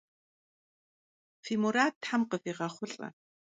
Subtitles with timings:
[1.43, 3.07] Fi murad them khıviğexhulh'e!